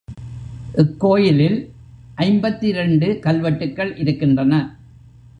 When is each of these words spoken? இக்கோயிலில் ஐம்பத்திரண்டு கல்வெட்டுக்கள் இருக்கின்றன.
இக்கோயிலில் 0.77 1.57
ஐம்பத்திரண்டு 2.15 3.19
கல்வெட்டுக்கள் 3.21 3.97
இருக்கின்றன. 3.97 4.53